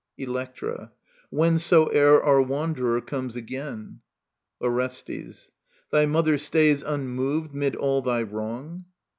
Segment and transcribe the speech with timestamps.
[0.17, 0.91] Electra.
[1.29, 3.99] Whensoever Our wanderer comes again!
[4.59, 5.51] Orestes.
[5.91, 8.85] Thy mother stays Unmoved 'mid all thy wrong